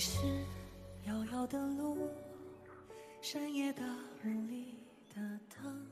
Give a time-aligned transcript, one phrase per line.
[0.00, 0.24] 你是
[1.06, 1.98] 遥遥的路，
[3.20, 3.82] 山野大
[4.24, 4.76] 雾里
[5.14, 5.86] 的灯。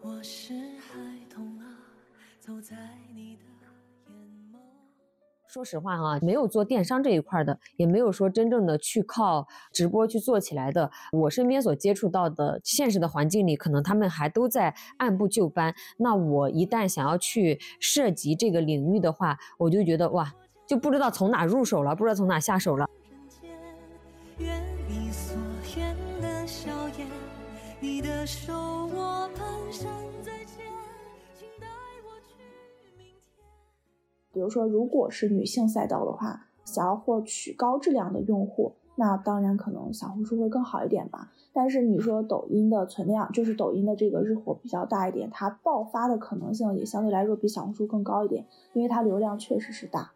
[0.00, 1.66] 我是孩童啊，
[2.38, 2.76] 走在
[3.12, 3.42] 你的
[4.06, 4.14] 眼
[4.52, 4.58] 眸。
[5.48, 10.88] 说实话哈、没有做电商这一块的，也没有说真正的去靠直播去做起来的。
[11.10, 15.74] 我身边所接触到的现实的环境里，可能他们还都在按部就班。
[15.96, 20.32] 那我一旦想要去涉及这个领域的话，我就觉得哇，
[20.66, 22.88] 就不知道从哪入手了，不知道从哪下手了。
[34.32, 41.30] 比如说，如果是女性赛道的话，想要获取高质量的用户，那当然可能小红书会更好一点吧。
[41.52, 50.13] 但是你说抖音的存量，就是抖音的这个日活比较大一点，它爆发的可能性也相对来说比小红书更高一点，因为它流量确实是大。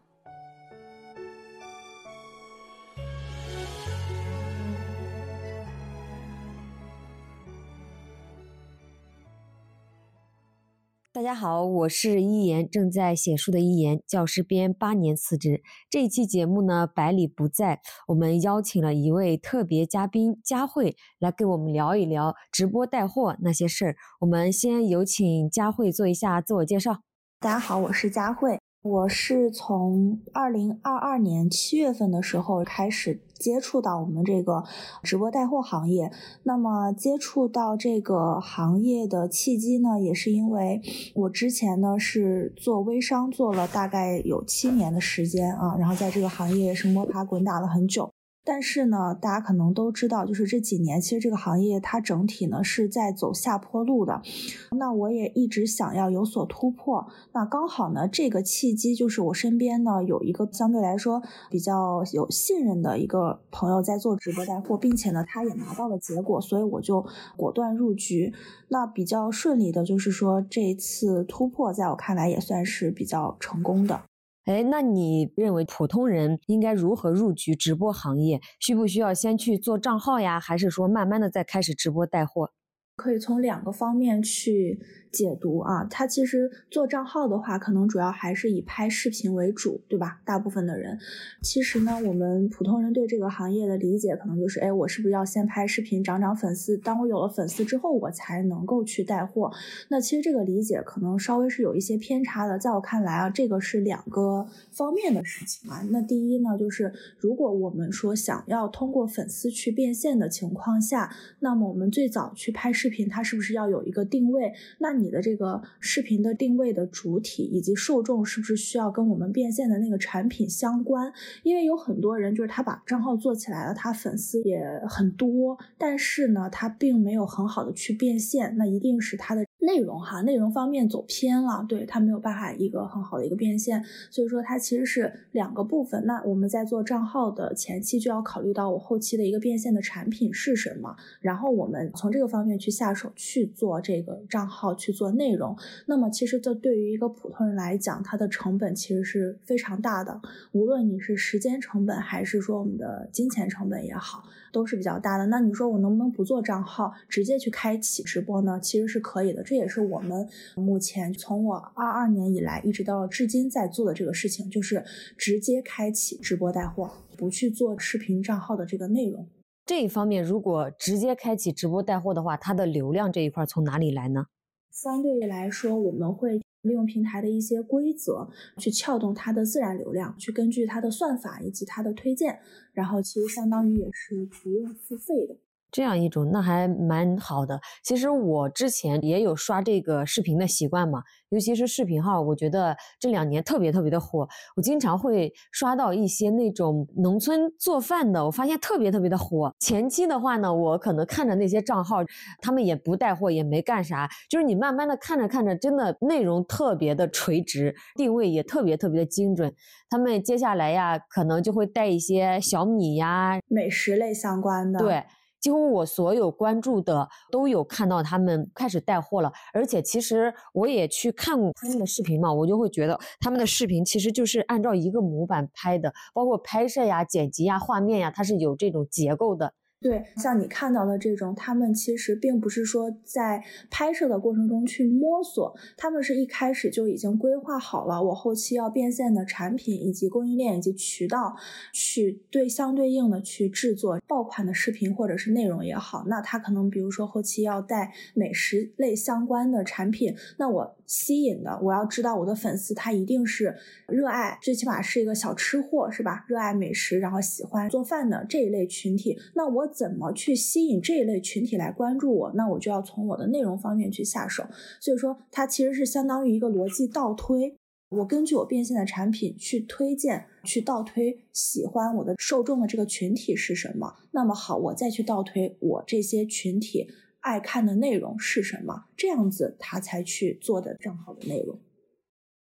[11.19, 15.65] 大家好，我是一言，正在写书的一言，教师编八年辞职。
[15.91, 23.97] 这一期节目呢，百里不在，我们邀请了一位特别嘉宾佳慧来给我们聊一聊直播带货那些事儿。
[24.21, 26.99] 我们先有请佳慧做一下自我介绍。
[27.41, 34.65] 大家好，我是佳慧，我是从二零二二年七月份的时候开始接触到我们这个
[35.03, 36.11] 直播带货行业。
[36.45, 40.81] 那么接触到这个行业的契机呢，也是因为
[41.15, 48.11] 我之前呢是做微商，做了大概有七年的时间啊，然后在这个行业也是摸爬滚打了很久。
[48.51, 54.23] 但是呢，大家可能都知道，就是这几年其实这个行业它整体呢是在走下坡路的。
[54.71, 57.07] 那我也一直想要有所突破。
[57.35, 67.05] 那刚好呢，这个契机就是我身边呢有一个相对来说比较有信任的一个朋友在做直播带货，并且呢他也拿到了结果，所以我就
[67.37, 68.33] 果断入局。
[68.69, 74.01] 那比较顺利的就是说这一次突破，在我看来也算是比较成功的。
[74.49, 78.41] 哎，那你认为普通人应该如何入局直播行业？
[78.59, 82.51] 需不需要先去做账号呀，还是说慢慢的再开始直播带货？
[82.97, 85.85] 可以从两个方面去解读啊。
[85.91, 90.21] 它其实做账号的话，可能主要还是以拍视频为主，对吧？
[90.25, 90.99] 大部分的人，
[91.43, 96.77] 其实呢，我们普通人对这个行业的理解可能就是，哎，我是不是要先拍视频涨涨粉丝？
[96.77, 99.53] 当我有了粉丝之后，我才能够去带货。
[99.89, 102.59] 那其实这个理解可能稍微是有一些偏差的。
[102.59, 105.83] 在我看来啊，这个是两个方面的事情啊。
[105.91, 114.53] 那第一呢，就是如果我们说想要通过粉丝去变现的情况下，那么我们最早去拍视频，它是不是要有一个定位？
[114.79, 121.13] 那你的这个视频的定位的主体以及受众是不是需要跟我们变现的那个产品相关？
[121.43, 136.05] 因为有很多人就是他把账号做起来了，他粉丝也很多，但是呢，他并没有很好的去变现，那一定是他的内容哈，内容方面走偏了，对他没有办法一个很好的一个变现，所以说它其实是两个部分。
[136.07, 145.57] 那我们在做账号的前期就要考虑到我后期的一个变现的产品是什么，然后我们从这个方面去下手去做这个账号去做内容。
[145.87, 150.21] 那么其实这对于一个普通人来讲，它的成本其实是非常大的，
[150.53, 154.23] 无论你是时间成本还是说我们的金钱成本也好，
[154.53, 155.27] 都是比较大的。
[155.27, 158.59] 那你说我能不能不做账号，直接去开启直播呢？
[158.61, 164.85] 其实是可以的，这也是我们目前从我二二年以来一直到至今在做的这个事情，就是
[165.17, 169.27] 直接开启直播带货，不去做视频账号的这个内容。
[169.67, 174.27] 这一方面，如果直接开启直播带货的话，它的流量这一块从哪里来呢？
[174.71, 178.29] 相对来说，我们会利用平台的一些规则
[178.59, 182.39] 去撬动它的自然流量，去根据它的算法以及它的推荐，
[182.73, 185.37] 然后其实相当于也是不用付费的。
[185.71, 187.61] 这样一种，那还蛮好的。
[187.83, 194.27] 其实我之前也有刷这个视频的习惯嘛，尤其是视频号，我觉得这两年特别特别的火。
[194.57, 199.55] 我经常会刷到一些那种农村做饭的，我发现特别特别的火。
[199.61, 201.99] 前期的话呢，我可能看着那些账号，
[202.41, 209.55] 他们也不带货，也没干啥，就是你慢慢的看着看着，真的内容特别的垂直，定位也特别特别的精准。
[209.91, 215.05] 他们接下来呀，可能就会带一些小米呀、美食类相关的，对。
[215.41, 229.55] 几乎我所有关注的都有看到他们开始带货了，而且其实我也去看过他们的视频嘛，我就会觉得他们的视频其实就是按照一个模板拍的，包括拍摄呀、剪辑呀、画面呀，它是有这种结构的。
[229.81, 241.37] 对，像你看到的这种，他们其实并不是说在拍摄的过程中去摸索，他们是一开始就已经规划好了，我后期要变现的产品以及供应链以及渠道，
[241.73, 246.03] 去对相对应的去制作爆款的视频或者是内容也好。
[246.09, 253.55] 那他可能比如说后期要带美食类相关的产品，那我吸引的，我要知道我的粉丝他一定是
[253.87, 256.25] 热爱，最起码是一个小吃货是吧？
[256.27, 259.68] 热爱美食，然后喜欢做饭的这一类群体，那我。
[259.69, 262.33] 怎么去吸引这一类群体来关注我？
[262.35, 264.45] 那我就要从我的内容方面去下手。
[264.81, 267.57] 所以说，它其实是相当于一个逻辑倒推。
[267.91, 273.95] 我根据我变现的产品去推荐，去倒推喜欢我的受众的这个群体是什么。
[274.11, 276.87] 那么好，我再去倒推我这些群体
[277.21, 281.59] 爱看的内容是什么，这样子他才去做的账号的内容。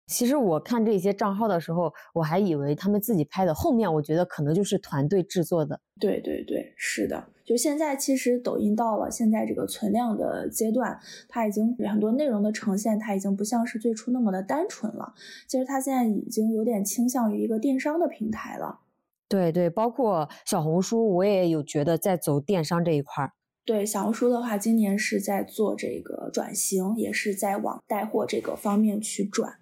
[0.06, 5.80] 其实我看这些账号的时候，我还以为他们自己拍的，后面我觉得可能就是团队制作的。
[5.98, 7.24] 对对对，是的。
[7.44, 10.98] 就现在，其实抖音到了现在这个存量的阶段，
[11.28, 15.14] 它已经很多内容的呈现，它已经不像是最初那么的单纯了。
[15.46, 18.80] 其实它现在已经有点倾向于一个电商的平台了。
[19.28, 23.32] 对对，包括小红书，我也有觉得在走电商这一块儿。
[23.64, 29.54] 对小红书的话，今年是在做这个转型，也是在往带货这个方面去转。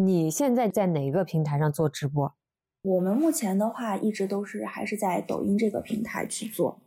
[0.00, 2.32] 你现在在哪个平台上做直播？
[2.82, 6.80] 我们目前的话，一直都是还是在抖音这个平台去做。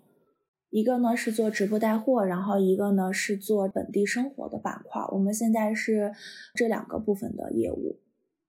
[0.69, 5.01] 一个呢是做直播带货，然后一个呢是做本地生活的板块。
[5.11, 6.13] 我们现在是
[6.55, 7.99] 这两个部分的业务。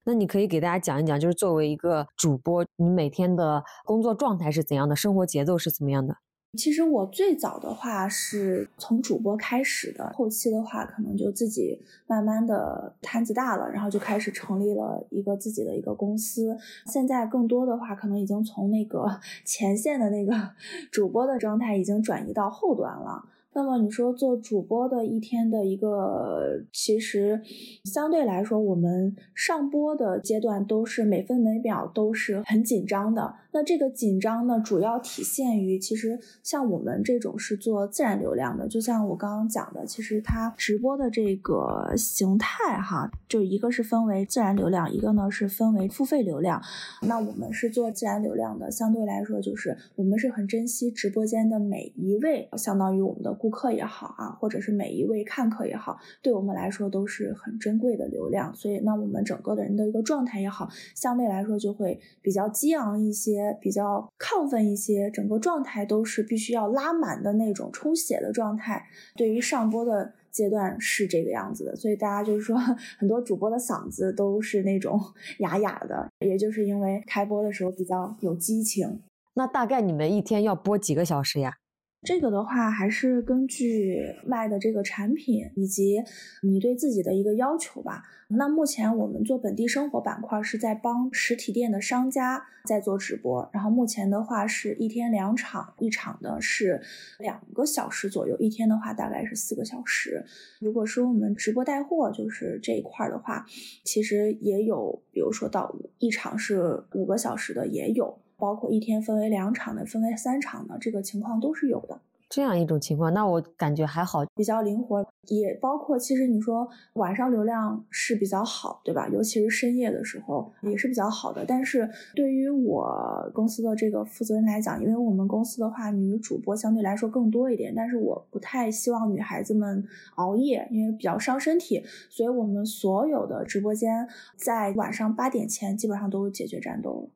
[0.05, 6.19] 那你可以给大家讲一讲，就是作为一个主播，你每天的工作状态是怎样的，生活节奏是怎么样的？
[6.59, 16.55] 其实我最早的话是从主播开始的，后期的话可能就自己慢慢的摊子大了，然后就开始成立了一个自己的一个公司。
[16.87, 19.07] 现在更多的话，可能已经从那个
[19.47, 20.33] 前线的那个
[20.93, 23.25] 主播的状态，已经转移到后端了。
[23.55, 27.43] 那么你说做主播的一天的一个，其实
[27.85, 33.35] 相对来说，我们上播的阶段都是每分每秒都是很紧张的。
[33.53, 46.63] 那这个紧张呢，主要体现于其实像我们这种是做自然流量的，就像我刚刚讲的，其实它直播的这个形态哈，就一个是分为自然流量，一个呢是分为付费流量。
[47.03, 53.37] 那我们是做自然流量的，相对来说就是我们是很珍惜直播间的每一位，相当于我们的。
[53.43, 58.55] 顾客也好啊，或者是每一位看客也好，对我们来说都是很珍贵的流量。
[58.55, 68.85] 所以，那我们整个的人的一个状态也好，相对来说就会比较激昂一些，比较亢奋一些，整个状态都是必须要拉满的那种充血的状态。
[69.17, 72.57] 对于上播的阶段是这个样子的，所以大家就是说，
[72.99, 75.01] 很多主播的嗓子都是那种
[75.41, 79.01] 哑哑的，也就是因为开播的时候比较有激情。
[79.35, 81.55] 那大概你们一天要播几个小时呀？
[82.05, 86.03] 这个的话，还是根据卖的这个产品以及
[86.43, 88.03] 你对自己的一个要求吧。
[88.27, 96.83] 那目前我们做本地生活板块是在帮实体店的商家在做直播，然后目前的话是一天两场，一场的是
[97.21, 100.25] 两个小时左右，一天的话大概是四个小时。
[100.59, 103.47] 如果说我们直播带货就是这一块的话，
[103.85, 108.19] 其实也有，比如说到一场是五个小时的也有。
[108.43, 112.01] 包括一天分为两场的，分为三场的，这个情况都是有的。
[112.29, 115.07] 这样一种情况，那我感觉还好，比较灵活。
[115.29, 119.07] 也包括，其实你说晚上流量是比较好，对吧？
[119.13, 121.45] 尤其是深夜的时候也是比较好的。
[121.47, 131.85] 但是对于我公司的这个负责人来讲，因为我们公司的话，女主播相对来说更多一点，但是我不太希望女孩子们熬夜，因为比较伤身体。
[132.11, 137.09] 所以我们所有的直播间在晚上八点前基本上都解决战斗了。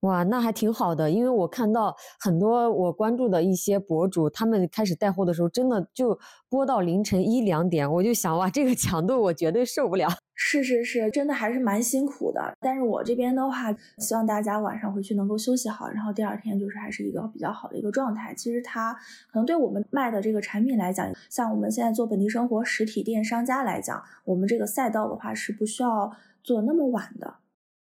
[0.00, 6.16] 哇，那还挺好的，因为我看到很多我关注的一些博主，他们开始带货的时候，真的就
[6.48, 10.08] 播到凌晨一两点，我就想，哇，这个强度我绝对受不了。
[10.34, 12.54] 是是是，真的还是蛮辛苦的。
[12.60, 18.34] 但是我这边的话，希望大家晚上回去能够休息好，然后第二天就是还是一个比较好的一个状态。
[18.34, 18.92] 其实它
[19.32, 26.12] 可能对我们卖的这个产品来讲，像我们现在做本地生活实体店商家来讲，我们这个赛道的话是不需要
[26.42, 27.36] 做那么晚的。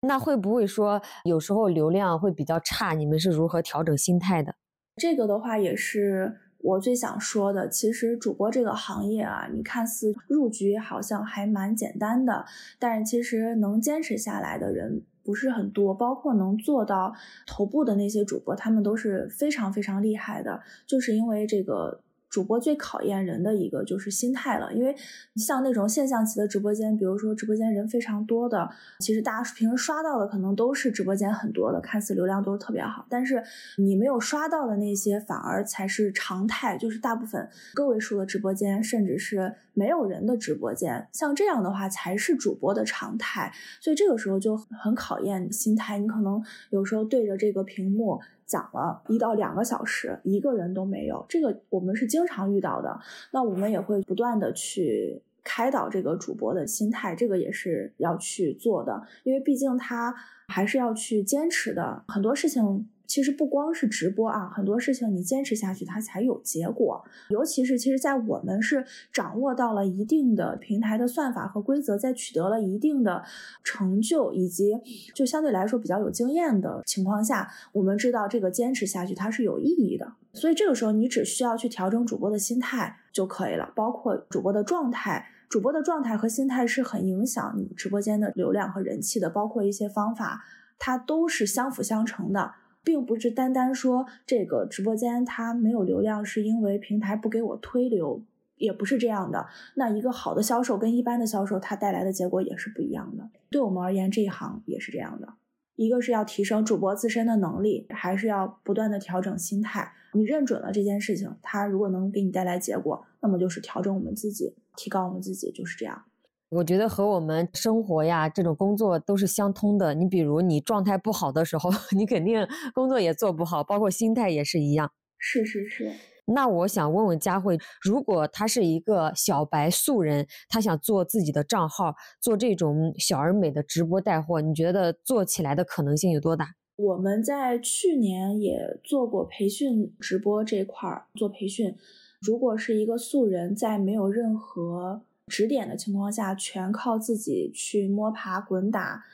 [0.03, 2.95] 那会不会说有时候流量会比较差？
[2.95, 4.55] 你们是如何调整心态的？
[4.97, 7.69] 这个的话也是我最想说的。
[7.69, 12.45] 其实主播这个行业啊，你看似入局好像还蛮简单的，
[12.79, 15.95] 但是其实能坚持下来的人不是很多。
[15.95, 17.15] 包括能做到
[17.47, 24.95] 头部的那些主播，他们都是非常非常厉害的，就是因为这个主播最考验人的一个就是心态了，因为
[25.35, 28.71] 像那种现象级的直播间，比如说直播间人非常多的，
[29.01, 33.43] 其实大家平时刷到的可能都是直播间很多的，看似流量都是特别好，但是
[33.79, 48.21] 你没有刷到的那些反而才是常态，就是大部分个位数的直播间，甚至是没有人的直播间，像这样的话才是主播的常态，所以这个时候就很考验心态，你可能有时候对着这个屏幕。
[48.51, 52.99] 讲了一到两个小时，一个人都没有，这个我们是经常遇到的。
[53.33, 60.13] 那我们也会不断的去开导这个主播的心态，这个也是要去做的，因为毕竟他
[60.49, 62.89] 还是要去坚持的，很多事情。
[63.11, 67.05] 其实不光是直播啊，很多事情你坚持下去，它才有结果。
[67.31, 73.25] 尤其是其实，在我们是掌握到了一定的平台的算法和规则，在取得了一定的
[73.65, 74.79] 成就以及
[75.13, 80.13] 就相对来说比较有经验的情况下，我们知道这个坚持下去它是有意义的。
[80.33, 90.45] 所以这个时候，你只需要去调整主播的心态就可以了，包括主播的状态，主播的状态和心态是很影响你直播间的流量和人气的，包括一些方法，
[90.79, 92.53] 它都是相辅相成的。
[92.83, 98.23] 并不是单单说这个直播间它没有流量，是因为平台不给我推流，
[98.57, 99.47] 也不是这样的。
[99.75, 103.31] 那一个好的销售跟一般的销售，它带来的结果也是不一样的。
[103.51, 105.35] 对我们而言，这一行也是这样的。
[105.77, 109.93] 一个是要提升主播自身的能力，还是要不断的调整心态。
[110.13, 116.05] 你认准了这件事情，它如果能给你带来结果，那么就是调整我们自己，提高我们自己，就是这样。
[116.51, 119.95] 我觉得和我们生活呀，这种工作都是相通的。
[119.95, 124.91] 你比如你状态不好的时候， 你肯定工作也做不好，包括心态也是一样。
[125.17, 125.93] 是是是。
[126.27, 136.55] 那我想问问佳慧，如果他是一个小白素人，他想做自己的账号，做这种小而美的直播带货，你觉得做起来的可能性有多大？
[136.77, 141.77] 我们在去年也做过培训直播这块儿做培训，
[142.21, 149.05] 如果是一个素人，在没有任何指点的情况下，全靠自己去摸爬滚打。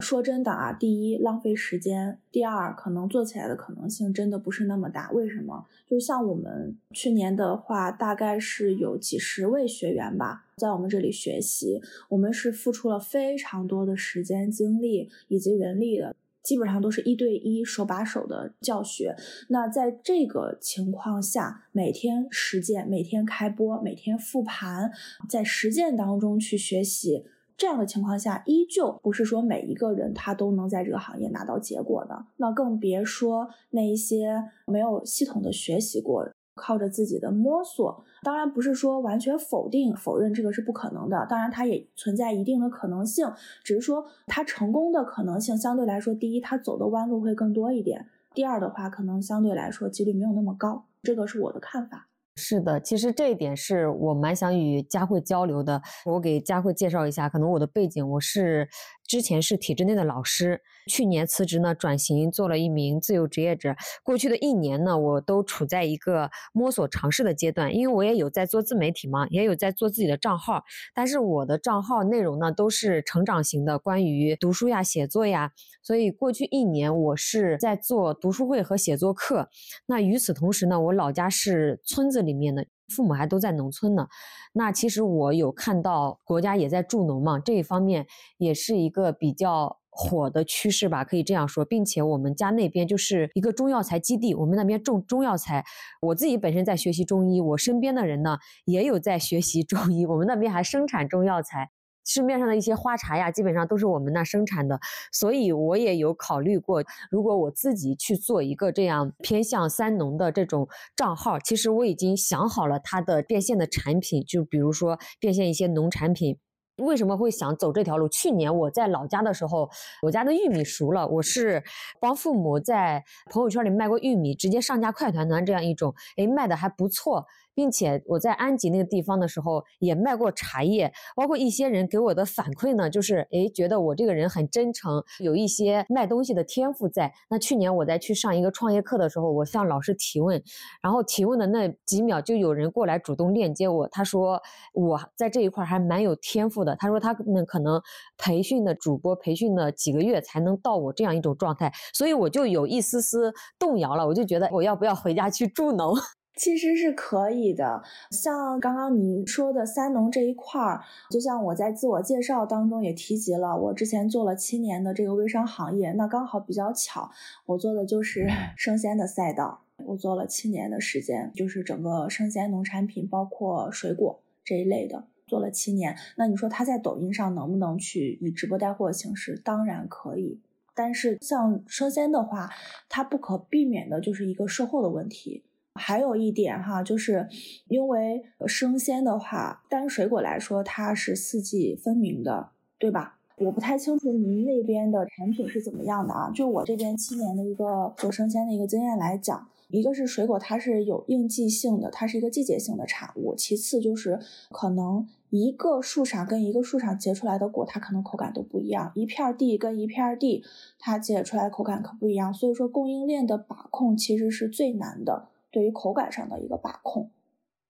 [0.00, 5.10] 说真的啊，第一浪费时间，第二可能做起来的可能性真的不是那么大。
[5.12, 5.64] 为什么？
[5.86, 11.80] 就像我们去年的话，大概是有几十位学员吧，在我们这里学习，
[12.10, 16.14] 我们是付出了非常多的时间、精力以及人力的。
[16.46, 19.16] 基本上都是一对一手把手的教学。
[19.48, 24.92] 那在这个情况下，每天实践，每天开播，每天复盘，
[25.28, 27.24] 在实践当中去学习。
[27.56, 32.26] 这样的情况下，依旧不是说每一个人他都能在这个行业拿到结果的。
[32.36, 36.30] 那更别说那一些没有系统的学习过。
[36.56, 41.24] 靠着自己的摸索，当然不是说完全否定、否认这个是不可能的。
[41.28, 43.30] 当然，它也存在一定的可能性，
[43.62, 48.00] 只是说它成功的可能性相对来说，第一，它走的弯路会更多一点；
[48.34, 50.86] 第二的话，可能相对来说几率没有那么高。
[51.02, 52.08] 这个是我的看法。
[52.38, 55.80] 是的，其实这一点是我蛮想与佳慧交流的。
[56.04, 58.68] 我给佳慧介绍一下，可能我的背景，我是。
[59.06, 63.74] 之前是体制内的老师，去年辞职呢，转型做了一名自由职业者。
[64.02, 75.52] 过去的一年呢，我都处在一个摸索尝试的阶段，因为我也有在做自媒体嘛，也有在做自己的账号，但是我的账号内容呢都是成长型的，关于读书呀、写作呀。
[75.82, 79.48] 所以过去一年我是在做读书会和写作课。
[79.86, 82.66] 那与此同时呢，我老家是村子里面的。
[82.88, 84.08] 父母还都在农村呢，
[84.52, 88.06] 那其实我有看到国家也在助农嘛，这一方面
[88.38, 95.64] 也是一个比较火的趋势吧，可以这样说，并且我们家那边就是一个中药材基地，我们那边种中药材，
[96.00, 101.70] 我自己本身在学习中医，我身边的人呢也有在学习中医，我们那边还生产中药材。
[102.06, 104.80] 市面上的一些花茶呀，基本上都是我们那生产的，
[105.12, 116.38] 所以我也有考虑过，如果我自己去做一个这样偏向三农的这种账号，其实我已经想好了它的变现的产品，就比如说变现一些农产品。
[116.76, 118.06] 为什么会想走这条路？
[118.06, 119.66] 去年我在老家的时候，
[120.02, 121.64] 我家的玉米熟了，我是
[121.98, 127.24] 帮父母在朋友圈里卖过玉米，直接上架快团团这样一种，哎，卖的还不错。
[127.56, 137.10] 并且我在安吉那个地方的时候也卖过茶叶，包括一些人给我的反馈呢，就是诶觉得我这个人很真诚，有一些卖东西的天赋在。
[137.30, 140.42] 那去年我在去上一个创业课的时候，我向老师提问，
[140.82, 144.38] 然后提问的那几秒就有人过来主动链接我，他说
[144.74, 147.80] 我在这一块还蛮有天赋的，他说他们可能
[148.18, 155.96] 培训的主播培训了几个月才能到我这样一种状态，所以我就有一丝丝动摇了，我就觉得我要不要回家去助农。
[156.36, 167.10] 其实是可以的，像刚刚你说的三农这一块儿，就像我在自我介绍当中也提及了，我之前做了七年的这个微商行业，那刚好比较巧，
[167.46, 169.62] 我做的就是生鲜的赛道。
[169.84, 175.96] 我做了七年的时间，就是整个生鲜农产品，包括水果这一类的，做了七年。
[176.16, 179.40] 那你说他在抖音上能不能去以直播带货的形式？
[179.42, 180.40] 当然可以。
[180.74, 182.50] 但是像生鲜的话，
[182.88, 185.42] 它不可避免的就是一个售后的问题。
[185.76, 187.28] 还有一点哈，就是
[187.68, 193.18] 因为生鲜的话，单水果来说，它是四季分明的，对吧？
[193.38, 196.30] 我不太清楚您那边的产品是怎么样的啊？
[196.34, 204.18] 就我这边七年的一个做生鲜的一个经验来讲，一个是水果它是有应季性的，它是一个季节性的产物；其次就是
[204.50, 210.42] 可能一个树上跟一个树上结出来的果，它可能口感都不一样，一片地跟一片地
[210.78, 212.32] 它结出来口感可不一样。
[212.32, 215.28] 所以说供应链的把控其实是最难的。
[215.56, 217.10] 对于口感上的一个把控，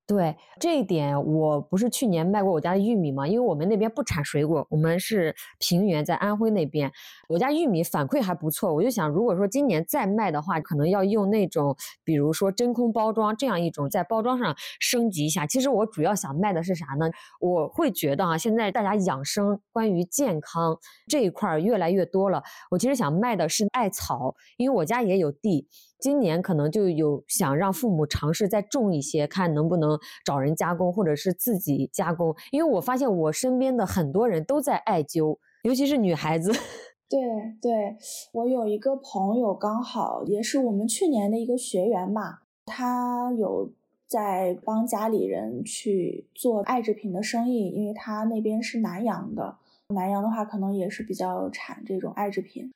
[0.09, 3.29] 对这一点，我不是去年卖过我家的玉米吗？
[3.29, 6.91] 因为我们那边不产水果，我们是平原，在安徽那边，
[7.29, 8.75] 我家玉米反馈还不错。
[8.75, 15.47] 我就想，如果说今年再卖的话，可能要用那种，比如说真空包装这样一种，在包装上升级一下。
[15.47, 17.09] 其实我主要想卖的是啥呢？
[17.39, 20.77] 我会觉得啊，现在大家养生、关于健康
[21.07, 22.43] 这一块越来越多了。
[22.73, 25.69] 我其实想卖的是艾草，因为我家也有地。
[25.99, 32.35] 今年可能就有想让父母尝试再种一些，看能不能找人加工，或者是自己加工。
[32.51, 36.53] 因为我发现我身边的很多人都在艾灸，尤其是女孩子。
[37.09, 37.21] 对
[37.63, 37.97] 对，
[38.33, 43.73] 我有一个朋友，刚好也是我们去年的一个学员嘛，他有
[44.09, 49.59] 在帮家里人去做艾制品的生意，因为他那边是南阳的，
[49.95, 52.73] 南阳的话可能也是比较产这种艾制品。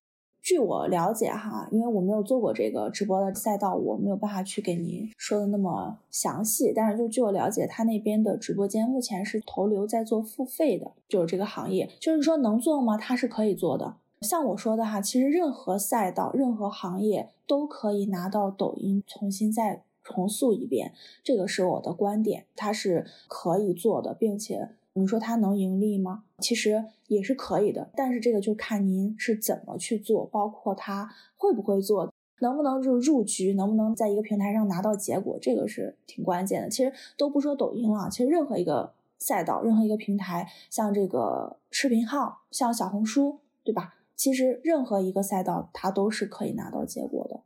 [0.50, 6.72] 据我了解哈，因为我没有做过这个直播的赛道，我没有办法去给您说的那么详细。
[6.74, 12.96] 但是就据我了解，他那边的直播间目前是投流在做付费的，就是这个行业，就是说能做吗？
[12.96, 13.94] 他是可以做的。
[14.22, 20.92] 像我说的哈，其实任何赛道、任何行业都可以拿到抖音重新再重塑一遍，
[21.22, 24.70] 这个是我的观点，它是可以做的，并且。
[24.94, 26.24] 你说它能盈利吗？
[26.38, 36.68] 其实也是可以的，但是这个就看您是怎么去做，包括它会不会做，能不能就入局，能不能在一个平台上拿到结果，这个是挺关键的。
[36.68, 43.94] 其实都不说抖音了，其实任何一个赛道，任何一个平台，像这个视频号，像小红书，对吧？
[44.16, 47.40] 其实任何一个赛道，它都是可以拿到结果的。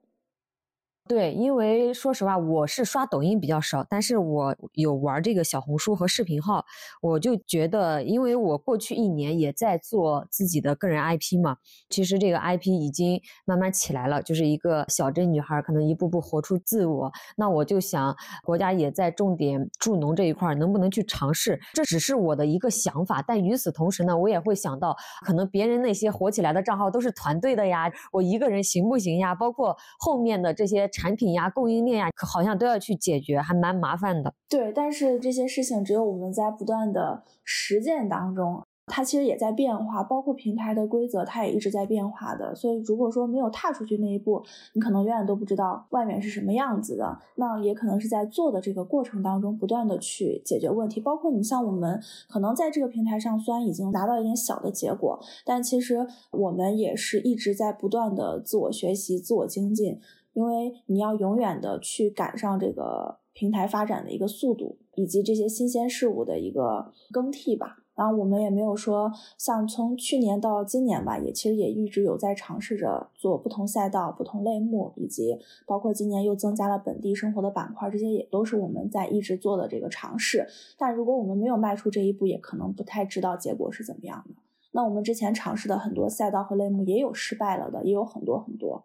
[1.07, 6.65] 对，因为说实话，我是刷抖音比较少，但是我有玩这个小红书和视频号。
[7.03, 11.59] 我就觉得，因为我过去一年也在做自己的个人 IP 嘛，
[11.91, 17.13] 其实这个 IP 已经慢慢起来了，就是一个小镇女孩，可能一步步活出自我。
[17.37, 21.61] 那我就想，国家也在重点助农这一块，能不能去尝试？
[21.75, 29.35] 这只是我的一个想法，但与此同时呢，我也会想到，可能别人那些火起来的账号都是团队的呀，我一个人行不行呀？
[29.35, 30.91] 包括后面的这些。
[30.95, 34.33] 产品呀，供应链呀，好像都要去解决，还蛮麻烦的。
[34.49, 38.63] 对，但是这些事情只有我们在不断的实践当中。
[38.87, 42.55] 它其实也在变化，包括平台的规则，它也一直在变化的。
[42.55, 47.19] 所以，如果说没有踏出去那一步，你可能永远都不知道外面是什么样子的。
[47.37, 51.01] 那也可能是在做的这个过程当中，不断的去解决问题。
[51.01, 59.99] 包括你像我们，可能在这个平台上虽然已经达到一点小的结果，但其实我们也是一直在不断的自我学习、自我精进。
[60.35, 67.79] 因为你要永远的去赶上这个平台发展的一个速度，以及这些新鲜事物的一个更替吧。
[67.95, 80.49] 然后我们也没有说，像从去年到今年吧，也其实也一直有在尝试着做不同赛道、不同类目，以及包括今年又增加了本地生活的板块，这些也都是我们在一直做的这个尝试。
[80.77, 84.35] 但如果我们没有迈出这一步，也可能不太知道结果是怎么样的。
[84.73, 88.85] 那我们之前尝试的很多赛道和类目也有失败了的，也有很多很多。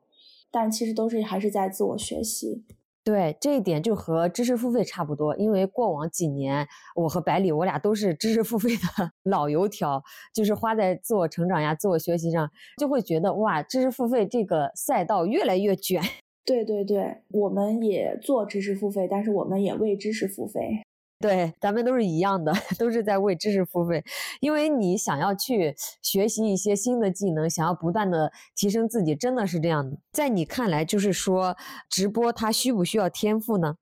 [0.52, 2.64] 但其实都是还是在自我学习，
[3.04, 5.36] 对这一点就和知识付费差不多。
[5.38, 10.02] 因为过往几年，我和百里我俩都是知识付费的 老油条，
[10.34, 16.02] 就是花在自我成长呀、自我学习上，就会觉得哇，知识付费这个赛道越来越卷。
[16.46, 20.84] 对对对，我们也做知识付费，但是我们也为知识付费。
[21.20, 24.04] 对，咱们都是一样的， 都是在为知识付费。
[24.40, 29.98] 因为你想要去学习一些新的技能，想要不断的提升自己，真的是这样的。
[30.14, 31.58] 在你看来，就是说
[31.90, 33.76] 直播它需不需要天赋呢？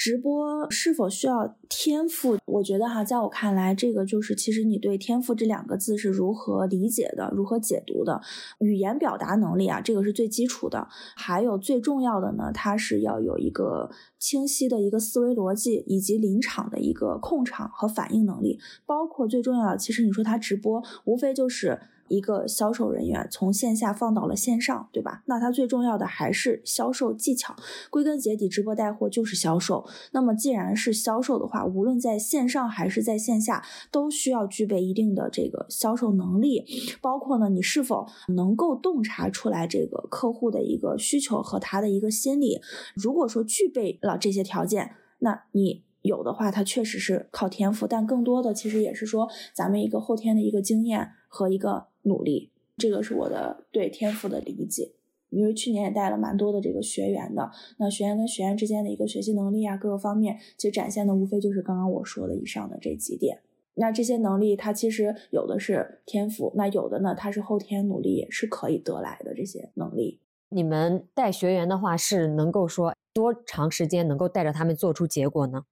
[0.00, 2.38] 直播是否需要天赋？
[2.46, 8.18] 我觉得哈，在我看来，这个就是其实你对天赋这两个字是如何理解的，如何解读的。
[8.60, 10.88] 语言表达能力啊，这个是最基础的。
[11.16, 18.58] 还有最重要的呢，它是要有一个清晰的一个思维逻辑，以及临场的一个控场和反应能力。
[18.86, 21.78] 包括最重要的，其实你说他直播，无非就是。
[22.10, 25.22] 一个销售人员从线下放到了线上，对吧？
[25.26, 27.54] 那它最重要的还是销售技巧。
[27.88, 29.86] 归根结底，直播带货就是销售。
[30.10, 36.64] 那么既然是销售的话，无论在线上还是在线下，都需要具备一定的这个销售能力。
[37.00, 42.60] 包括呢，你是否能够洞察出来这个客户的一个需求和他的一个心理。
[42.96, 45.84] 如果说具备了这些条件，那你。
[46.02, 54.92] 有的话，它确实是靠天赋，但更多的其实也是说咱们一个后天的一个经验和一个努力，这个是我的对天赋的理解。
[55.30, 63.38] 因为去年也带了蛮多的这个学员的，那学员跟学员之间的一个学习能力啊，各个方面其实展现的无非就是刚刚我说的以上的这几点。
[63.74, 70.18] 那这些能力它其实有的是天赋，那有的呢它是后天努力也是可以得来的这些能力。
[70.48, 75.62] 你们带学员的话是能够说多长时间能够带着他们做出结果呢？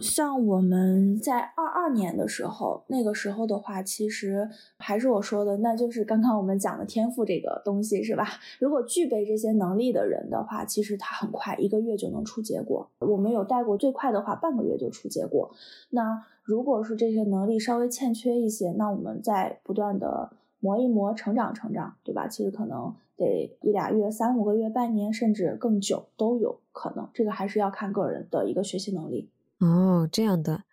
[0.00, 8.26] 像我们在二二年的时候，那个时候的话，其实还是我说的，那就是刚刚我们讲的天赋这个东西，是吧？
[8.60, 12.90] 如果具备这些能力的人的话，其实他很快一个月就能出结果。
[12.98, 15.50] 我们有带过最快的话，半个月就出结果。
[15.90, 20.30] 那如果是这些能力稍微欠缺一些，那我们在不断的
[20.60, 22.28] 磨一磨，成长成长，对吧？
[22.28, 27.08] 其实可能得一俩月、三五个月、半年，甚至更久都有可能。
[27.14, 29.30] 这个还是要看个人的一个学习能力。
[29.60, 30.64] 哦，这样的，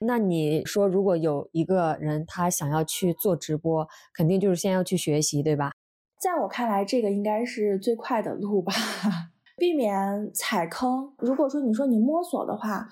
[0.00, 5.70] 那你说，如果有一个人他想要去做直播，肯定就是先要去学习，对吧？
[6.18, 8.72] 在我看来，这个应该是最快的路吧，
[9.56, 11.12] 避免踩坑。
[11.18, 12.88] 如果说你说你摸索的话，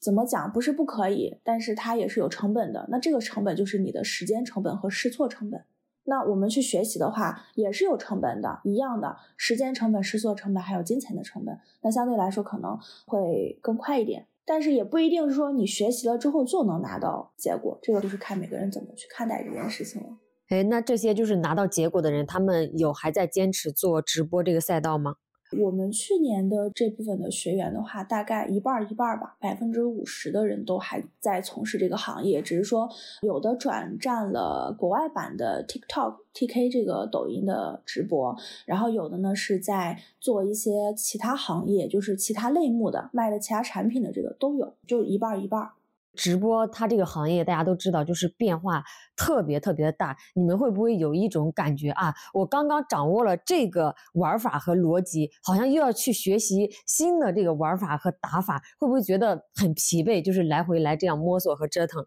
[0.00, 2.88] 怎么讲不是不可以，但是它也是有成本的。
[2.90, 5.64] 那这个成本就是你的时间成本和试错成本。
[6.04, 11.58] 那我们去学习的话，也是有成本的，一样的时间成本、试错成本还有金钱的成本。
[11.82, 14.26] 那相对来说可能会更快一点。
[14.48, 20.08] 但是也不一定是说你学习了之后就能拿到结果，这个就是看每个人怎么去看待这件事情了。
[20.48, 25.16] 哎，那这些就是拿到结果的人，他们有还在坚持做直播这个赛道吗？
[25.56, 32.88] 我们去年的这部分的学员的话，大概一半一半吧，百分之五十的人都还在从事这个行业，只是说
[33.22, 45.70] 有的转战了国外版的 TikTok、TK 这个抖音的直播，然后有的呢是在做一些其他行业，就是其他类目的卖的其他产品的这个都有，就一半一半。
[46.18, 48.82] 直播它这个行业大家都知道，就是变化
[49.16, 50.16] 特别特别的大。
[50.34, 52.12] 你们会不会有一种感觉啊？
[52.34, 60.20] 我刚刚掌握了这个玩法和逻辑，好像又要去学习新的这个玩法和打法，会不会觉得很疲惫？
[60.20, 62.04] 就是来回来这样摸索和折腾。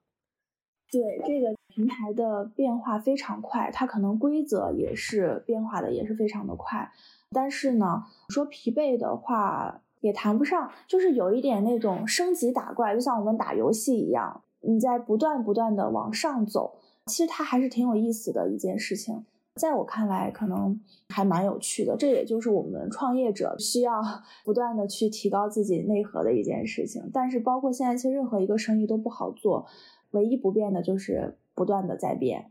[0.92, 6.92] 对，这个平台的变化非常快，它可能规则也是变化的也是非常的快。
[7.32, 9.82] 但是呢，说疲惫的话。
[10.02, 16.76] 也谈不上，就是有一点那种升级打怪，就像我们打游戏一样，你在不断不断的往上走。
[17.08, 21.98] 其实它还是挺有意思的一件事情，在我看来，可能还蛮有趣的。
[21.98, 24.02] 这也就是我们创业者需要
[24.46, 27.10] 不断的去提高自己内核的一件事情。
[27.12, 29.66] 但是，包括现在，其实任何一个生意都不好做，
[30.12, 32.51] 唯一不变的就是不断的在变。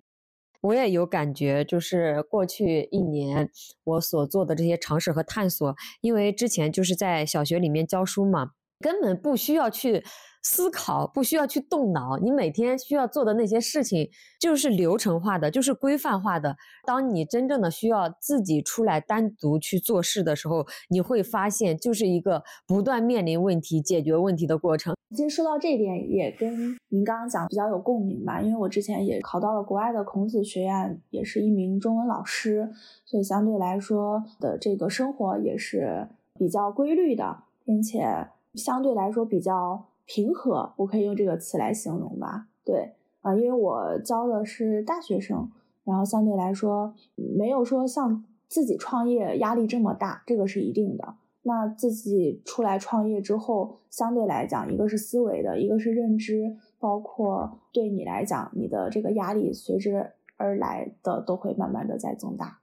[0.63, 3.51] 我也有感觉，就是过去一年
[3.85, 10.03] 我所做的这些尝试和探索，因为之前就是在小学里面教书嘛，根本不需要去。
[10.43, 14.09] 思考不需要去动脑，你每天需要做的那些事情
[14.41, 16.57] 就是流程化的，就是规范化的。
[16.87, 24.95] 当你真正的需要自己出来单独去做事的时候，你会发现就是一个不断面临问题、解决问题的过程。
[25.15, 32.71] 其实说到这一点，也跟您刚刚讲比较有共鸣吧，因为我之前也考到了国外的孔子学院，也是一名中文老师，
[33.05, 39.87] 所以相对来说的这个生活也是比较规律的，并且相对来说比较。
[40.13, 42.49] 平和，我可以用这个词来形容吧。
[42.65, 45.49] 对啊，因为我教的是大学生，
[45.85, 51.15] 然后相对来说没有说像自己创业压力这么大，这个是一定的。
[51.43, 62.60] 那自己出来创业之后，相对来讲，一个是思维的，一个是认知，包括对你来讲，你的这个压力随之而来的都会慢慢的在增大。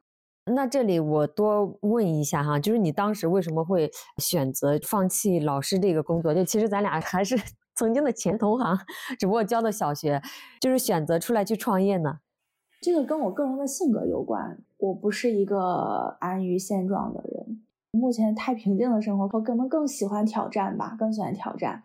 [0.48, 6.34] 那这里我多问一下哈，就是你当时为什么会选择放弃老师这个工作？
[6.34, 7.36] 就其实咱俩还是
[7.76, 8.78] 曾经的前同行，
[9.20, 10.22] 只不过教的小学，
[10.62, 12.20] 就是选择出来去创业呢？
[12.82, 17.62] 这个跟我个人的性格有关，我不是一个安于现状的人。
[17.92, 21.84] 目前太平静的生活，我可能更喜欢挑战吧，更喜欢挑战。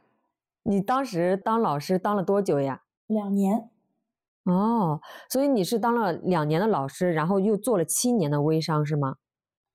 [0.64, 2.82] 你当时当老师当了多久呀？
[3.06, 3.70] 两年。
[4.44, 5.00] 哦，
[5.30, 9.16] 所以你是当了两年的老师，然后又做了七年的微商，是吗？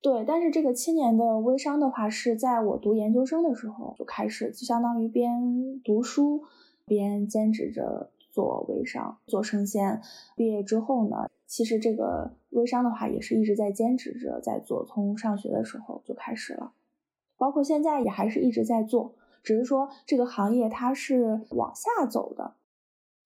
[0.02, 6.44] 对，但是这个七年的微商的话，是在我读研究生的时候就开始，就相当于边读书
[6.86, 10.02] 边兼职着做微商，做生鲜。
[10.36, 16.74] 毕业之后呢，其实这个微商的话，也是一直在兼职着在做，从上学的时候就开始了，
[17.38, 22.57] 包括现在也还是一直在做，只是说这个行业它是往下走的。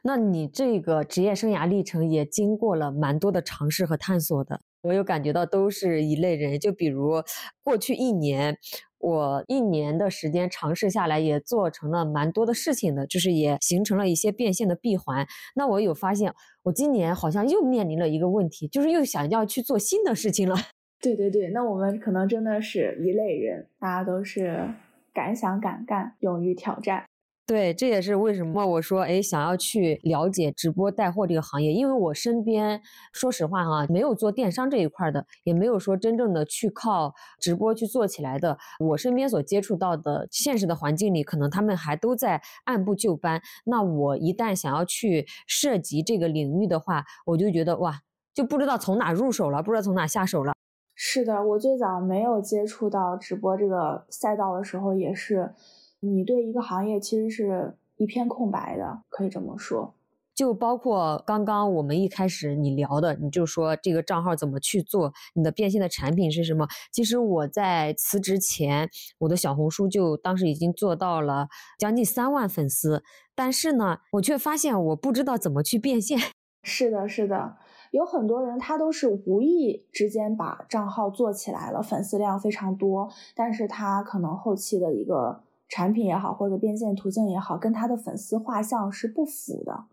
[0.01, 7.21] 那你这个职业生涯历程也经过了蛮多的尝试和探索的，我有感觉到都是一类人，就比如
[7.63, 8.57] 过去一年。
[9.03, 15.25] 我一年的时间尝试下来，也做成了蛮多的事情的，就是也形成了一些变现的闭环。
[15.55, 20.55] 那我有发现，我今年好像又面临了一个问题，就是又想要去做新的事情了。
[21.01, 24.69] 对对对，那我们可能真的是一类人，大家都是
[25.11, 27.03] 敢想敢干，勇于挑战。
[27.47, 38.57] 对，这也是为什么我说，哎，想要去了解直播带货这个行业，因为我身边，说实话哈，没有做电商这一块的，也没有说真正的去靠直播去做起来的。
[38.79, 43.41] 我身边所接触到的现实的环境里，可能他们还都在按部就班。
[43.65, 47.99] 那我一旦想要去涉及这个领域的话，我就觉得哇，
[48.33, 50.53] 就不知道从哪入手了，不知道从哪下手了。
[50.95, 55.53] 是的，我最早没有接触到直播这个赛道的时候，也是。
[56.01, 59.93] 你对一个行业其实是一片空白的，可以这么说。
[60.33, 66.67] 就包括刚刚我们一开始你聊的，你就说这个账号怎么去做，你的变现的产品是什么？
[66.91, 73.03] 其实我在辞职前，我的小红书就当时已经做到了将近三万粉丝，
[73.35, 76.17] 但是呢，我却发现我不知道怎么去变现。
[76.63, 77.57] 是的，是的，
[77.91, 85.43] 有很多人他都是无意之间把账号做起来了，粉丝量非常多，但是他可能后期的一个。
[85.71, 89.85] 产品也好，或者变现途径也好，跟他的粉丝画像是不符的。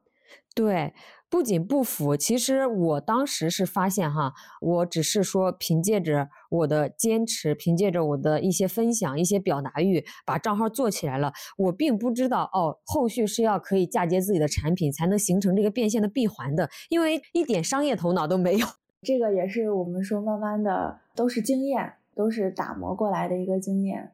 [0.54, 0.92] 对，
[1.30, 11.32] 不仅不符，其实我当时是发现哈，我只是说凭借着我的坚持，凭借着我的一些分享、一些表达欲，把账号做起来了。
[11.56, 18.66] 我并不知道哦，后续是要可以嫁接自己的产品，才能形成这个变现的闭环的，因为一点商业头脑都没有。
[19.02, 24.12] 这个也是我们说慢慢的都是经验，都是打磨过来的一个经验。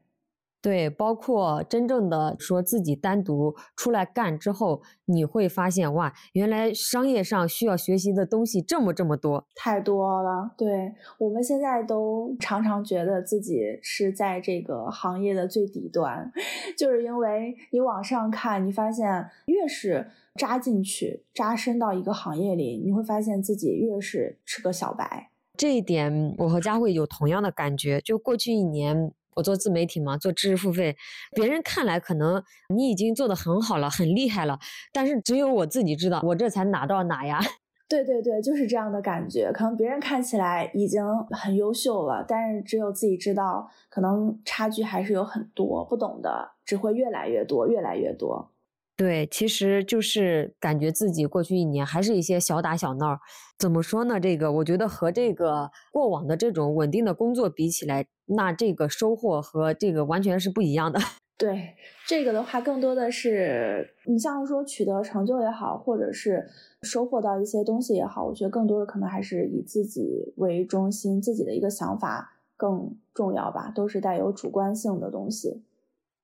[0.65, 10.53] 对，包括真正的说自己单独出来干之后，你会发现哇，原来商业上需要学习的东西这么这么多，太多了。
[10.57, 16.33] 对我们现在都常常觉得自己是在这个行业的最底端，
[16.79, 25.29] 就是因为你往上看，你发现越是扎进去、扎深到一个行业里，你会发现自己越是是个小白。
[25.59, 28.01] 这一点，我和佳慧有同样的感觉。
[28.01, 29.13] 就过去一年。
[29.37, 30.97] 我做自媒体嘛，做知识付费，
[31.35, 32.43] 别人看来可能
[32.75, 34.59] 你已经做得很好了，很厉害了，
[34.93, 37.41] 但是只有我自己知道，我这才哪到哪呀？
[37.87, 39.53] 对对对，就是这样的感觉。
[39.53, 48.51] 可能别人看起来已经很优秀了，但是只有自己知道，可能差距还是有很多，不懂的只会越来越多，越来越多。
[48.97, 53.19] 对，其实就是感觉自己过去一年还是一些小打小闹。
[53.59, 54.19] 怎么说呢？
[54.19, 60.99] 这个我觉得和这个过往的这种稳定的工作比起来，那这个收获和这个完全是不一样的。
[61.37, 61.75] 对，
[62.07, 66.49] 这个的话更多的是你像说取得成就也好，或者是
[66.83, 75.65] 收获到一些东西也好，我觉得更多的可能还是以自己为中心，自己的一个想法更重要吧，都是带有主观性的东西。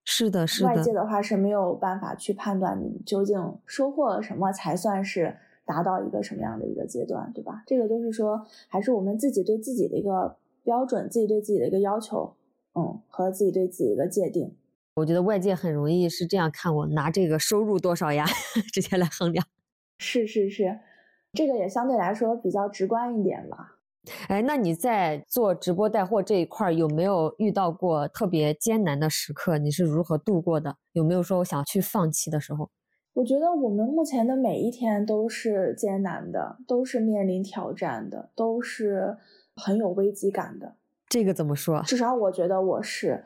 [0.04, 0.68] 是的，是的。
[0.68, 7.64] 外界的话是没有办法去判断你究竟收获了什么，才算是达到一个什么样的一个阶段，对吧？
[7.66, 12.34] 这个就是说，还是我们自己对自己的一个标准，自己对自己的一个要求，
[12.74, 14.54] 嗯，和自己对自己的一个界定。
[14.96, 18.24] 我觉得外界很容易是这样看我，拿这个收入多少呀，
[18.72, 19.46] 直接来衡量。
[19.98, 20.80] 是是是，
[21.32, 23.76] 这个也相对来说比较直观一点吧。
[24.28, 29.58] 哎，那你在做直播带货这一块有没有遇到过特别艰难的时刻？
[29.58, 30.76] 你是如何度过的？
[30.92, 32.70] 有没有说我想去放弃的时候？
[33.12, 39.18] 我觉得我们目前的每一天都是艰难的，都是面临挑战的，都是
[39.60, 40.74] 很有危机感的。
[41.08, 41.82] 这个怎么说？
[41.82, 43.24] 至少我觉得我是。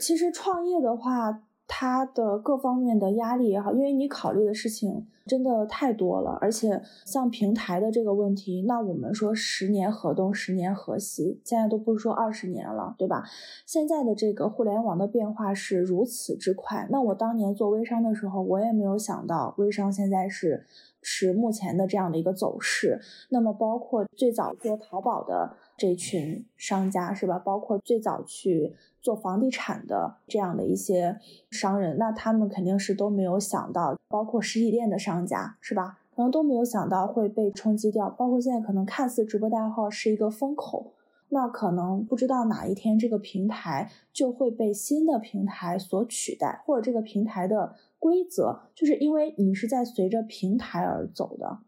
[0.00, 1.42] 其实创业的话。
[1.66, 13.24] 它的各方面的压力也好，因为你考虑的事情真的太多了，而且像平台的这个问题，那我们说十年河东，十年河西，现在都不是说二十年了，对吧？
[13.64, 20.66] 现在的这个互联网的变化是如此之快，那我当年做微商的时候，我也没有想到微商现在是
[21.00, 23.00] 是目前的这样的一个走势。
[23.30, 27.38] 那么包括最早做淘宝的这群商家，是吧？
[27.38, 28.74] 包括最早去。
[29.04, 35.98] 做房地产的这样的一些商人，那他们肯定是都没有想到，包括实体店的商家是吧？
[36.16, 38.08] 可能都没有想到会被冲击掉。
[38.08, 40.94] 包括现在可能看似直播带货是一个风口，
[41.28, 51.58] 那可能不知道哪一天这个平台就会被新的平台所取代，或者这个平台的规则，就是因为你是在随着平台而走的。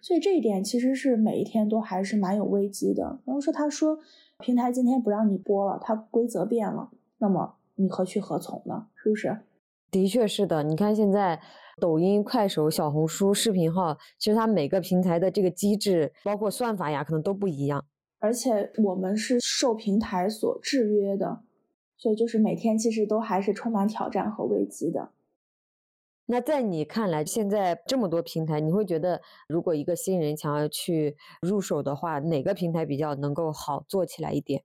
[0.00, 3.18] 所以这一点其实是每一天都还是蛮有危机的。
[3.24, 3.98] 然后说他说
[4.38, 8.86] 平台今天不让你播了，它规则变了，那么你何去何从呢？
[8.94, 9.38] 是不是？
[9.90, 11.40] 的确是的，你看现在
[11.80, 17.84] 抖音、快手、小红书视频号，其实它每个平台的这个机制，包括算法呀，可能都不一样。
[18.20, 21.40] 而且我们是受平台所制约的，
[21.96, 25.10] 所以就是每天其实都还是充满挑战和危机的。
[26.32, 34.62] 那在你看来，现在这么多平台，你会觉得如果一个新人想要去入手的话，哪个平台比较能够好做起来一点？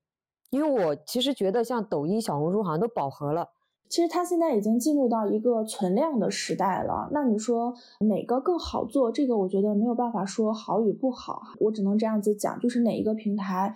[0.51, 3.49] 因为我其实觉得像抖音、小红书好像都饱和了。
[3.89, 7.10] 其实它现在已经进入到一个存量的时代了。
[7.12, 9.12] 那你说哪个更好做？
[9.12, 13.75] 这个我觉得没有办法说好与不好，我只能这样子讲，就是哪一个平台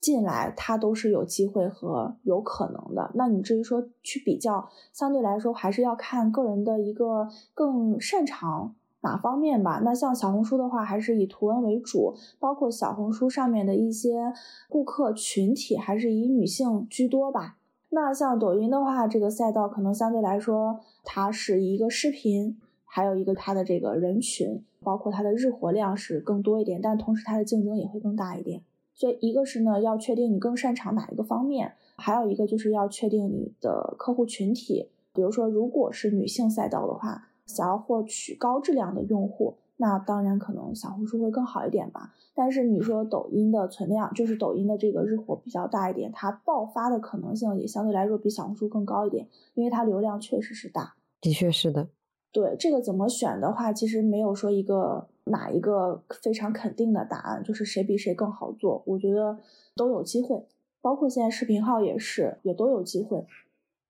[0.00, 3.10] 进来，它都是有机会和有可能的。
[3.14, 9.82] 那你至于说去比较，相对来说还是要看个人的一个更擅长哪方面吧。
[9.84, 14.32] 那像小红书的话，还是以图文为主，包括小红书上面的一些
[14.68, 17.56] 顾客群体，还是以女性居多吧。
[17.90, 28.62] 那像抖音的话，这个赛道可能相对来说，它是一个视频，还有一个它的这个人群，包括它的日活量是更多一点，但同时它的竞争也会更大一点。
[29.00, 34.90] 所以一个是呢，要确定你更擅长哪一个方面，还有一个就是要确定你的客户群体。
[35.14, 39.56] 比如说，如果是女性赛道的话，想要获取高质量的用户。
[39.78, 50.96] 那当然可能小红书会更好一点吧，但是你说抖音的存量，就是抖音的这个日活比较大一点，它爆发的可能性也相对来说比小红书更高一点，因为它流量确实是大。
[51.22, 51.88] 的确是的。
[52.30, 59.38] 对这个怎么选的话，其实没有说一个哪一个非常肯定的答案，就是谁比谁更好做，我觉得
[59.74, 60.44] 都有机会，
[60.80, 63.26] 包括现在视频号也是，也都有机会。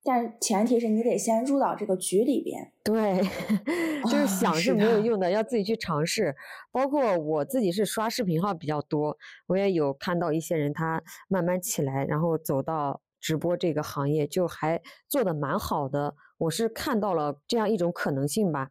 [0.03, 2.73] 但前提是你得先入到这个局里边。
[2.83, 3.21] 对，
[4.11, 6.35] 就是想是没有用的，要自己去尝试。
[6.73, 16.15] 包括我自己是刷视频号比较多，我也有看到一些人他慢慢起来，然后走到直播这个行业，就还做的蛮好的。
[16.39, 18.71] 我是看到了这样一种可能性吧。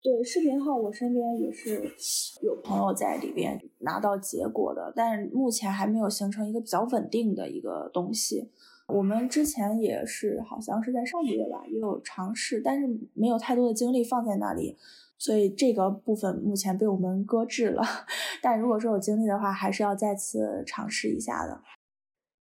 [0.00, 1.92] 对，视频号我身边也是
[2.40, 8.50] 有朋友在里边拿到结果的，但目前还没有形成一个比较稳定的一个东西。
[8.86, 14.78] 我们之前也是，好像是在上个月吧，也有尝试，但是没有太多的精力放在那里，
[15.18, 17.82] 所以这个部分目前被我们搁置了。
[18.40, 21.60] 但如果说有精力的话，还是要再次尝试一下的。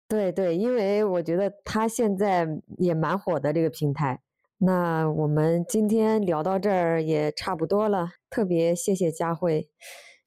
[0.08, 2.46] 对对，因为我觉得他现在
[2.78, 4.20] 也蛮火的这个平台。
[4.58, 9.68] 那我们今天聊到这儿也差不多了，特别谢谢佳慧。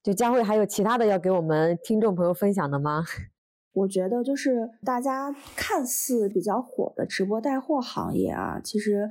[0.03, 3.03] 就佳慧还有其他的要给我们听众朋友分享的吗？
[3.73, 9.07] 我觉得就是大家看似比较火的直播带货行业啊，其实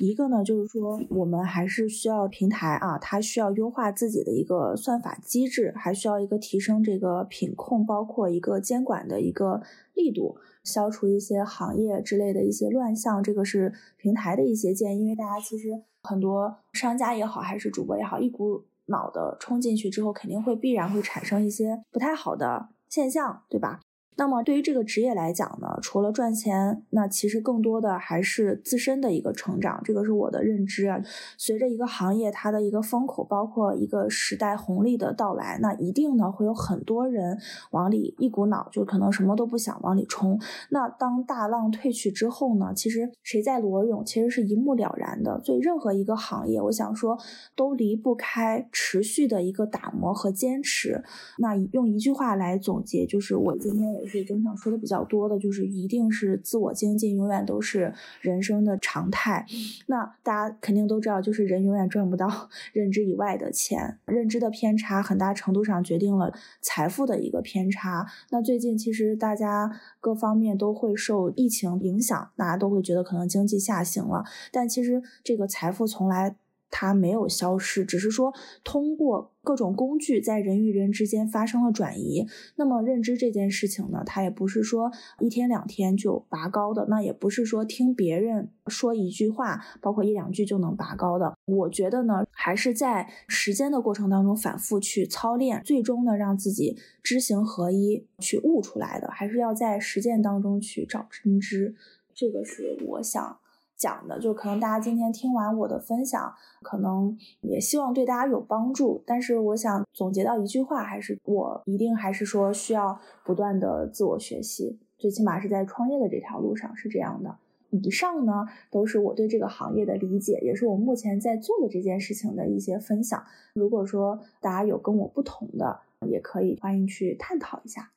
[0.00, 9.62] 一个呢就是说我们还是需要平台啊，它需要优化自己的一个算法机制，还需要一个提升这个品控，包括一个监管的一个
[9.94, 10.36] 力度，
[10.68, 13.22] 消除一些行业之类的一些乱象。
[13.22, 23.80] 这个是平台的一些建议，因为大家其实很多商家也好，还是主播也好，一股脑的冲进去之后，肯定会必然会产生一些不太好的现象，对吧？
[24.18, 31.00] 那么对于这个职业来讲呢，除了赚钱，那其实更多的还是自身的一个成长，这个是我的认知啊。
[31.36, 37.38] 随着一个行业它的一个风口，包括一个时代红利的到来，那一定呢会有很多人
[37.70, 40.36] 往里一股脑就可能什么都不想往里冲。
[40.70, 45.40] 那当大浪退去之后呢，其实谁在裸泳，其实是一目了然的。
[45.44, 47.16] 所以任何一个行业，我想说
[47.54, 51.04] 都离不开持续的一个打磨和坚持。
[51.38, 54.07] 那用一句话来总结，就是我今天也。
[54.08, 57.92] 是整场说的比较多的，就是一定是自我精进，永远都是
[58.22, 59.46] 人生的常态。
[59.86, 68.06] 那大家肯定都知道，就是人永远赚不到 认知以外的钱，认知的偏差很大程度上决定了财富的一个偏差。
[68.30, 76.36] 那最近其实大家各方面都会受疫情影响，大家都会觉得可能经济下行了，但其实这个财富从来。
[76.70, 82.26] 它没有消失，只是说通过各种工具在人与人之间发生了转移。
[82.56, 91.34] 那么认知这件事情呢，它也不是说一天两天就拔高的，那也不是说听别人说一句话，包括一两句就能拔高的。
[91.46, 101.74] 我觉得呢，还是在时间的过程当中反复去操练，最终呢让自己知行合一去悟出来的，还是要在实践当中去找真知。
[102.14, 103.38] 这个是我想。
[103.78, 109.02] 讲的就可能大家今天听完我的分享，可能也希望对大家有帮助。
[109.06, 117.38] 但是我想总结到一句话，还是我一定还是说需要不断的自我学习，最起码是在创业的这条路上是这样的。
[117.70, 123.22] 以上呢，都是我对这个行业的理解，也是我目前在做的这件事情的一些分享。
[123.52, 127.90] 如果说大家有跟我不同的，也可以欢迎去探讨一下。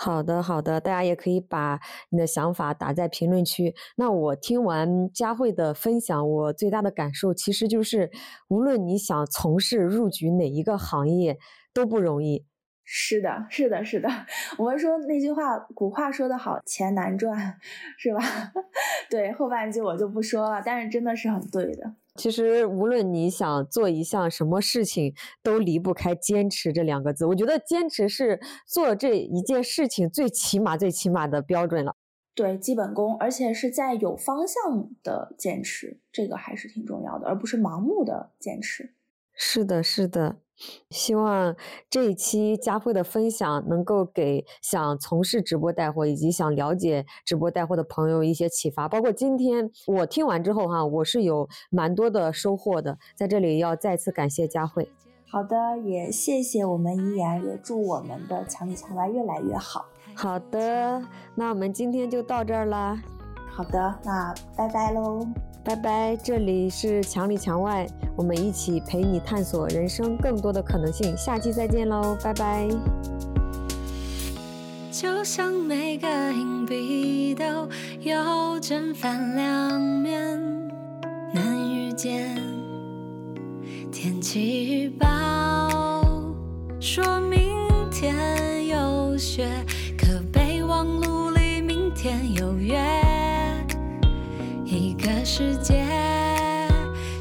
[0.00, 1.80] 好的，好的，大家也可以把
[2.10, 3.74] 你的想法打在评论区。
[3.96, 8.08] 那我听完佳慧的分享，我最大的感受其实就是，
[8.48, 11.36] 无论你想从事入局哪一个行业，
[11.74, 12.46] 都不容易。
[12.84, 14.08] 是的，是的，是的。
[14.56, 17.58] 我们说那句话，古话说得好，钱难赚，
[17.98, 18.22] 是吧？
[19.10, 21.92] 对，后半句我就不说了，但是真的是很对的。
[22.18, 27.24] 其实，无论你想做一项什么事情，都离不开坚持这两个字。
[27.24, 31.94] 我觉得坚持是做这一件事情最起码、最起码的标准了。
[32.34, 38.92] 对，基本功，而且是在有方向的坚持，这个还是挺重要的，而不是盲目的坚持。
[39.32, 40.38] 是的，是的。
[40.90, 41.54] 希望
[41.88, 48.88] 这一期佳慧的分享能够给想从事直播带货以及想了解直播带货的朋友一些启发。
[48.88, 52.98] 包括今天我听完之后哈，我是有蛮多的收获的。
[53.14, 54.90] 在这里要再次感谢佳慧。
[55.30, 59.84] 好的，也谢谢我们依然，也祝我们的墙里墙外越来越好。
[60.14, 61.02] 好的，
[61.34, 63.00] 那我们今天就到这儿啦。
[63.50, 65.26] 好的，那拜拜喽。
[65.68, 71.14] 拜拜，这里是墙里墙外，我们一起陪你探索人生更多的可能性。
[71.14, 72.66] 下期再见喽，拜拜。
[74.90, 77.44] 就像每个硬币都
[78.00, 80.40] 有正反两面，
[81.34, 82.34] 难遇见。
[83.92, 86.00] 天气预报
[86.80, 87.54] 说明
[87.90, 89.46] 天有雪，
[89.98, 92.78] 可备忘录里明天有约。
[94.70, 95.82] 一个世界，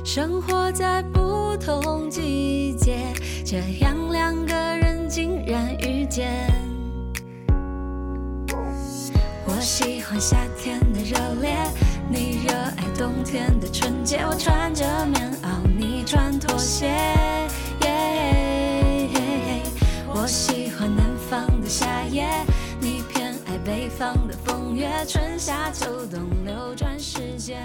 [0.03, 2.97] 生活在不同季节，
[3.45, 6.29] 这样两个人竟然遇见。
[9.45, 11.55] 我喜欢夏天的热烈，
[12.11, 14.25] 你热爱冬天的纯洁。
[14.29, 16.87] 我穿着棉袄，你穿拖鞋。
[17.83, 19.61] 耶
[20.13, 22.27] 我喜欢南方的夏夜。
[24.47, 27.61] 风月，春夏秋冬流转时间。